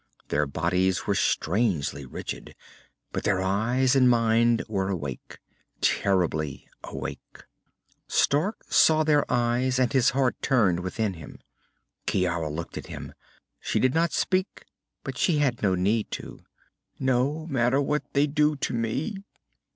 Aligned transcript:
Their 0.29 0.47
bodies 0.47 1.05
were 1.05 1.13
strangely 1.13 2.07
rigid, 2.07 2.55
but 3.11 3.21
their 3.23 3.39
eyes 3.39 3.95
and 3.95 4.09
minds 4.09 4.63
were 4.67 4.89
awake. 4.89 5.37
Terribly 5.79 6.67
awake. 6.83 7.43
Stark 8.07 8.63
saw 8.67 9.03
their 9.03 9.31
eyes, 9.31 9.77
and 9.77 9.93
his 9.93 10.09
heart 10.09 10.35
turned 10.41 10.79
within 10.79 11.13
him. 11.13 11.37
Ciara 12.07 12.49
looked 12.49 12.79
at 12.79 12.87
him. 12.87 13.13
She 13.59 13.79
could 13.79 13.93
not 13.93 14.11
speak, 14.11 14.65
but 15.03 15.19
she 15.19 15.37
had 15.37 15.61
no 15.61 15.75
need 15.75 16.09
to. 16.13 16.45
_No 16.99 17.47
matter 17.47 17.79
what 17.79 18.01
they 18.13 18.25
do 18.25 18.55
to 18.55 18.73
me.... 18.73 19.17